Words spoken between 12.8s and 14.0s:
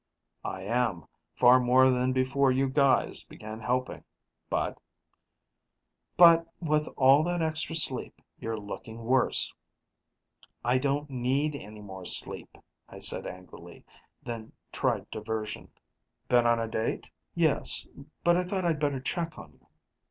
I said angrily,